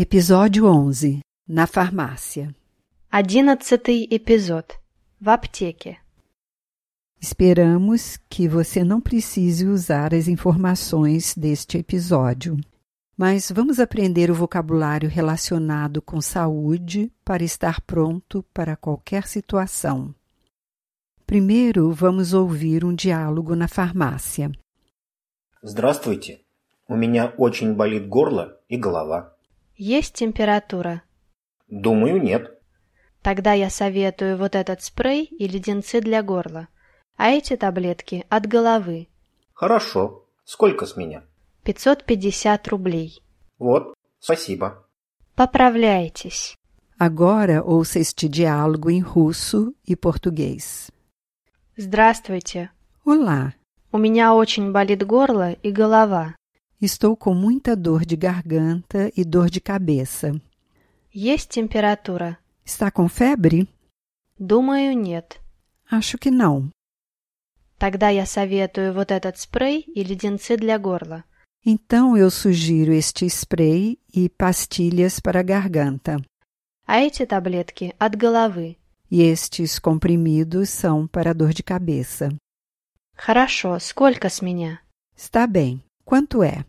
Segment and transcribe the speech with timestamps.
[0.00, 2.54] Episódio 11 Na farmácia.
[3.10, 4.78] Одиннадцатый эпизод.
[5.20, 5.98] В аптеке.
[7.20, 12.56] Esperamos que você não precise usar as informações deste episódio,
[13.16, 20.14] mas vamos aprender o vocabulário relacionado com saúde para estar pronto para qualquer situação.
[21.26, 24.52] Primeiro, vamos ouvir um diálogo na farmácia.
[25.62, 26.40] Здравствуйте.
[26.88, 29.32] У меня очень болит горло и голова.
[29.77, 31.01] Есть температура?
[31.67, 32.59] Думаю, нет.
[33.21, 36.67] Тогда я советую вот этот спрей и леденцы для горла.
[37.17, 39.07] А эти таблетки от головы.
[39.53, 40.25] Хорошо.
[40.43, 41.23] Сколько с меня?
[41.63, 43.21] 550 рублей.
[43.59, 44.85] Вот, спасибо.
[45.35, 46.55] Поправляйтесь.
[46.97, 50.91] Agora ouça este diálogo em russo e português.
[51.75, 52.69] Здравствуйте.
[53.03, 53.53] Olá,
[53.91, 56.35] У меня очень болит горло и голова.
[56.80, 60.40] estou com muita dor de garganta e dor de cabeça.
[61.12, 62.38] Есть температура?
[62.64, 63.68] Está com febre?
[64.38, 65.40] Думаю, нет.
[65.90, 66.70] Acho que não.
[67.78, 71.24] Тогда я советую вот этот спрей и леденцы для горла.
[71.64, 76.16] Então eu sugiro este spray e pastilhas para a garganta.
[76.86, 78.76] А эти таблетки от головы.
[79.10, 82.28] E estes comprimidos são para dor de cabeça.
[83.16, 84.80] Хорошо, сколько с меня?
[85.16, 85.82] Está bem.
[86.04, 86.64] Quanto é?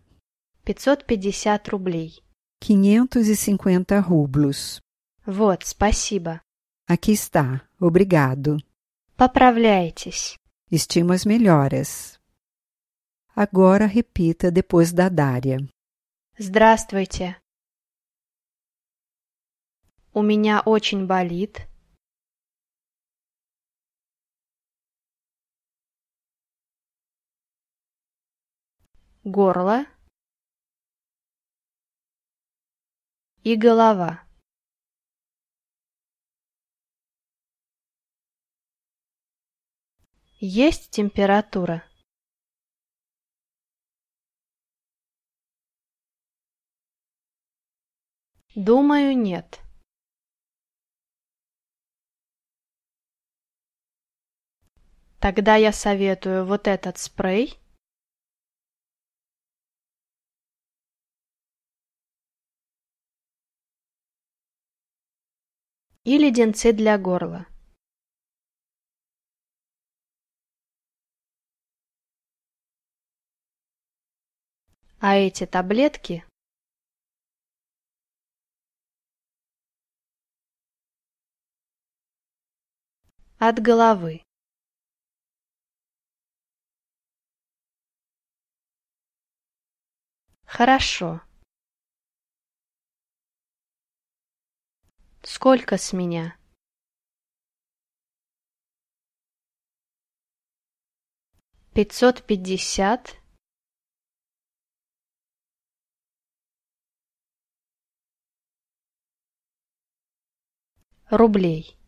[0.75, 2.23] 550 рублей.
[2.61, 4.81] 550 rublos.
[5.27, 6.41] Вот, спасибо.
[6.89, 7.62] Aqui está.
[7.79, 8.56] Obrigado.
[9.17, 10.37] Поправляйтесь.
[10.70, 12.19] Estimo as melhoras.
[13.34, 15.59] Agora repita depois da Dária.
[16.39, 17.36] Здравствуйте.
[20.14, 21.69] У меня очень болит.
[29.25, 29.86] Горло
[33.45, 34.23] и голова.
[40.39, 41.85] Есть температура?
[48.55, 49.61] Думаю, нет.
[55.20, 57.61] Тогда я советую вот этот спрей.
[66.05, 67.46] И леденцы для горла.
[75.01, 76.24] А эти таблетки
[83.39, 84.23] от головы.
[90.46, 91.20] Хорошо.
[95.24, 96.36] Сколько с меня?
[101.72, 103.16] Пятьсот пятьдесят
[111.08, 111.78] рублей.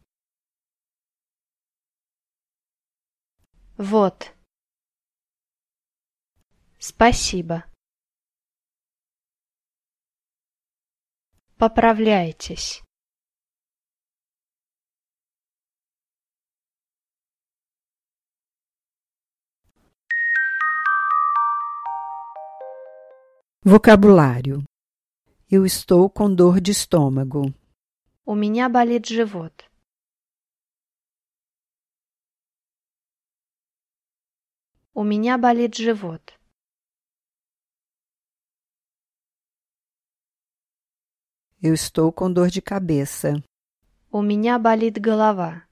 [3.76, 4.32] Вот.
[6.78, 7.64] Спасибо.
[11.58, 12.83] Поправляйтесь.
[23.63, 24.63] Vocabulário.
[25.51, 27.53] Eu estou com dor de estômago.
[28.25, 29.69] У меня болит живот.
[34.93, 36.21] У меня болит живот.
[41.61, 43.43] Eu estou com dor de cabeça.
[44.11, 45.67] У меня болит голова.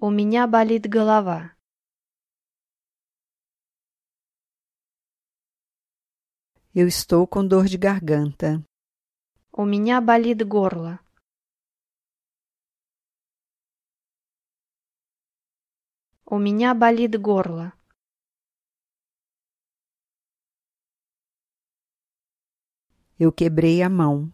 [0.00, 1.54] У меня болит голова.
[6.74, 8.64] Eu estou com dor de garganta.
[9.52, 10.98] У меня болит горло.
[16.26, 17.72] У меня болит горло.
[23.16, 24.32] Eu quebrei a mão.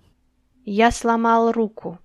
[0.64, 1.99] Я сломал руку.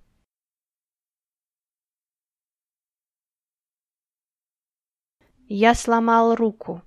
[5.48, 6.82] Я сломал руку.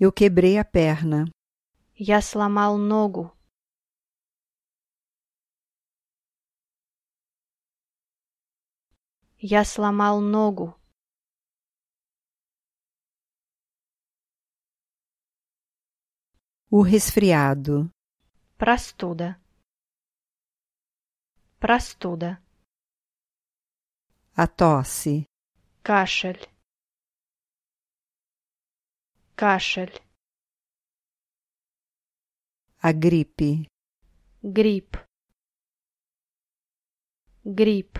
[0.00, 1.24] Eu quebrei a perna.
[1.96, 3.36] Я сломал ногу.
[9.40, 10.78] Я сломал ногу.
[16.70, 17.90] O resfriado.
[18.56, 19.40] Простуда.
[21.58, 22.40] Простуда.
[24.36, 25.26] A tosse.
[25.82, 26.57] Кашель
[29.37, 30.01] Кашель.
[32.81, 33.67] A gripe.
[34.41, 34.97] Грипп.
[37.45, 37.99] Грипп.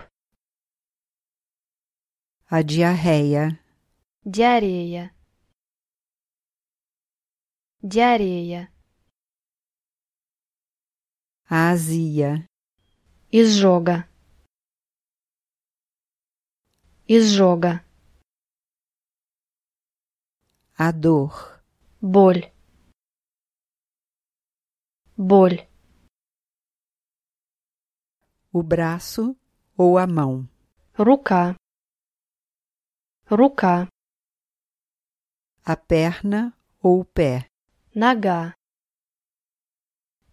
[2.50, 3.58] A diarreia.
[4.24, 5.14] Диарея.
[7.82, 8.70] Диарея.
[11.48, 12.46] A azia.
[13.30, 14.08] Изжога.
[17.06, 17.84] Изжога.
[20.78, 21.62] A dor.
[22.00, 22.52] Боль.
[25.16, 25.68] Боль.
[28.52, 29.36] O braço
[29.76, 30.48] ou a mão.
[30.96, 31.56] Рука.
[33.26, 33.88] Рука.
[35.64, 37.46] A perna ou o pé.
[37.94, 38.54] Нога.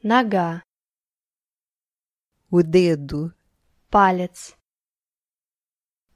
[0.04, 0.62] Нога.
[2.52, 3.34] O dedo.
[3.90, 4.58] Палец.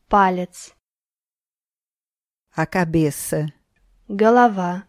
[0.09, 0.75] Палец.
[2.51, 3.45] A cabeça.
[4.12, 4.88] Galavá,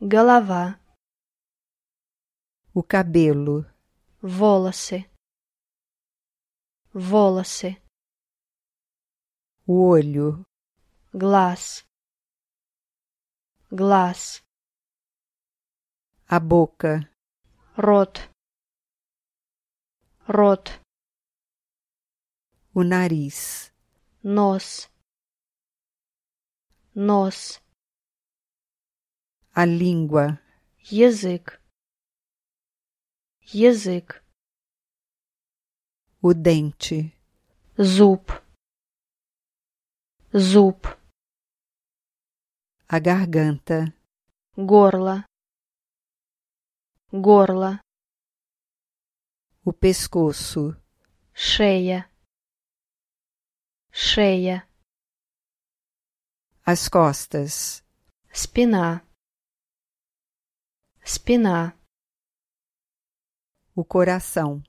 [0.00, 0.80] Galavá.
[2.74, 3.66] O cabelo.
[4.22, 5.10] Volace,
[6.94, 7.76] Volace.
[9.66, 10.42] O olho.
[11.12, 11.84] Glass,
[13.70, 14.42] Glass.
[16.26, 17.12] A boca.
[17.76, 18.30] Rot,
[20.26, 20.80] Rot.
[22.74, 23.70] O nariz.
[24.24, 24.88] Nós.
[26.97, 27.61] Нос.
[29.53, 30.39] A língua.
[30.79, 31.61] Язык.
[33.53, 34.23] Язык.
[36.21, 37.13] O dente.
[37.77, 38.31] Зуб.
[40.33, 40.87] Зуб.
[42.87, 43.93] A garganta.
[44.55, 45.25] Горло.
[47.11, 47.79] Горло.
[49.65, 50.75] O pescoço.
[51.33, 52.09] Шея.
[53.91, 54.67] Шея.
[56.67, 57.83] As costas.
[58.31, 59.05] Спина.
[61.03, 61.77] Спина.
[63.75, 64.63] O coração.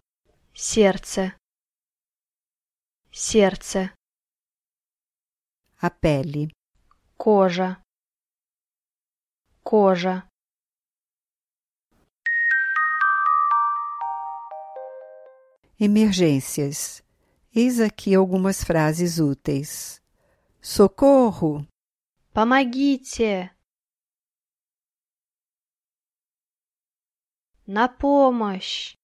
[0.53, 1.37] Сердце.
[3.13, 3.93] Сердце.
[5.81, 6.51] A pele.
[7.17, 7.81] Кожа.
[9.63, 10.27] Кожа.
[15.79, 17.03] Emergências.
[17.55, 20.03] Eis aqui algumas frases úteis.
[20.61, 21.67] Socorro!
[22.40, 23.54] Помогите!
[27.68, 28.96] На помощь!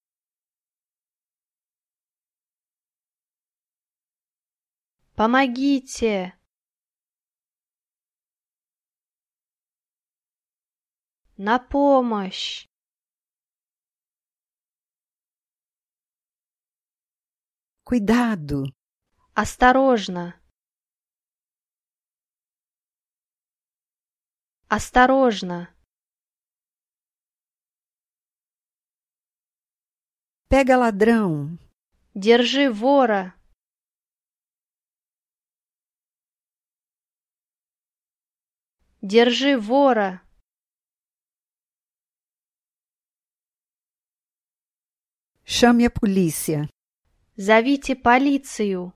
[5.18, 6.40] Помогите!
[11.36, 12.70] На помощь!
[17.84, 18.74] Cuidado!
[19.34, 20.45] Осторожно!
[24.68, 25.72] Осторожно!
[30.50, 31.58] Pega ladrão!
[32.16, 33.40] Держи вора!
[39.02, 40.22] Держи вора!
[45.46, 46.68] Chame a polícia!
[47.38, 48.94] Зовите полицию!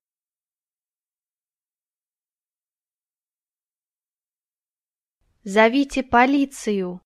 [5.45, 7.01] Зовите полицию!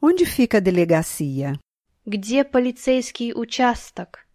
[0.00, 1.60] Onde fica a delegacia?
[2.04, 4.28] Где полицейский участок?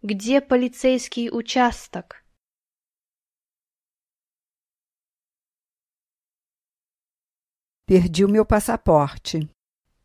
[0.00, 2.24] Где полицейский участок?
[7.86, 9.48] Perdi o meu passaporte.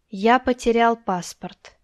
[0.10, 1.77] Я потерял паспорт.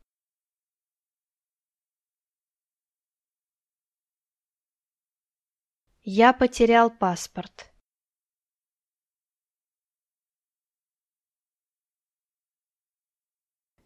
[6.06, 7.74] Я потерял паспорт.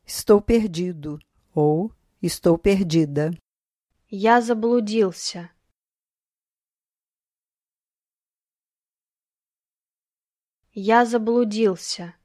[0.03, 1.19] Estou perdido
[1.53, 3.29] ou estou perdida.
[4.09, 5.51] Я заблудился.
[10.73, 12.15] Я заблудился.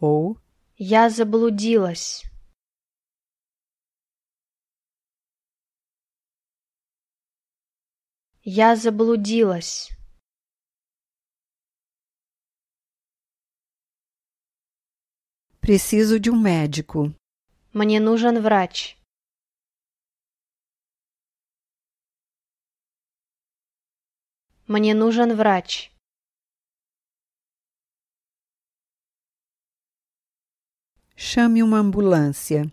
[0.00, 0.38] Ou
[0.76, 2.28] Я заблудилась.
[8.50, 9.90] Я заблудилась.
[15.60, 17.14] Preciso de um médico.
[17.74, 18.96] Мне нужен врач.
[24.66, 25.92] Мне нужен врач.
[31.14, 32.72] Chame uma ambulância.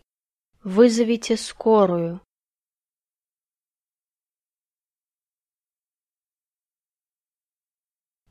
[0.63, 2.22] Вызовите скорую.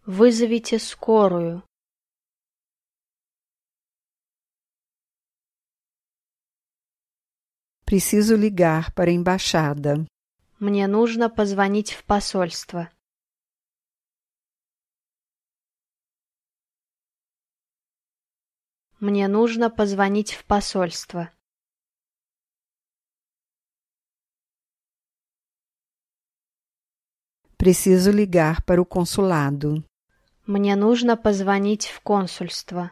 [0.06, 1.62] Вызовите скорую.
[7.86, 10.06] Preciso ligar para a embaixada.
[10.60, 12.90] Мне нужно позвонить в посольство.
[19.00, 21.30] Мне нужно позвонить в посольство.
[27.56, 29.82] Preciso ligar para o consulado.
[30.45, 32.91] Мне нужно позвонить в консульство.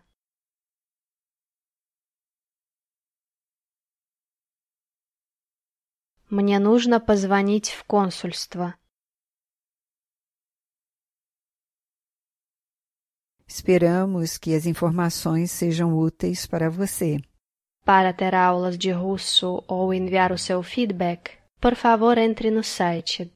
[6.29, 8.75] Мне нужно позвонить в консульство.
[13.47, 17.19] Esperamos que as informações sejam úteis para você.
[17.85, 23.31] Para ter aulas de russo ou enviar o seu feedback, por favor entre no site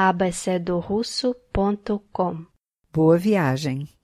[0.00, 2.46] www.abcdorusso.com.
[2.92, 3.99] Boa viagem!